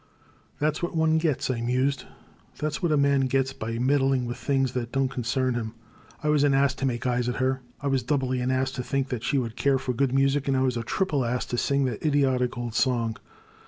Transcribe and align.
'*That 0.57 0.77
*s 0.77 0.81
what 0.81 0.95
one 0.95 1.19
gets,*' 1.19 1.51
I 1.51 1.61
mused, 1.61 2.05
that 2.57 2.73
's 2.73 2.81
what 2.81 2.91
a 2.91 2.97
man 2.97 3.27
gets 3.27 3.53
by 3.53 3.77
meddling 3.77 4.25
with 4.25 4.37
things 4.37 4.71
that 4.71 4.91
don't 4.91 5.09
concern 5.09 5.53
him! 5.53 5.75
I 6.23 6.29
was 6.29 6.43
an 6.43 6.55
ass 6.55 6.73
to 6.77 6.87
make 6.87 7.05
eyes 7.05 7.29
at 7.29 7.35
her. 7.35 7.61
I 7.81 7.85
was 7.87 8.01
doubly 8.01 8.39
an 8.41 8.49
ass 8.49 8.71
to 8.71 8.83
think 8.83 9.09
that 9.09 9.21
she 9.23 9.37
would 9.37 9.55
care 9.55 9.77
for 9.77 9.93
good 9.93 10.11
music— 10.11 10.49
I 10.49 10.59
was 10.59 10.75
a 10.75 10.81
triple 10.81 11.23
ass 11.23 11.45
to 11.45 11.57
sing 11.59 11.85
that 11.85 12.03
idiotic 12.03 12.57
old 12.57 12.73
song. 12.73 13.17